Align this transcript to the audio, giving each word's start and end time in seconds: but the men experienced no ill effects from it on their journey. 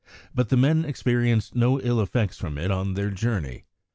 but 0.33 0.49
the 0.49 0.57
men 0.57 0.83
experienced 0.83 1.53
no 1.53 1.79
ill 1.79 2.01
effects 2.01 2.35
from 2.35 2.57
it 2.57 2.71
on 2.71 2.95
their 2.95 3.11
journey. 3.11 3.65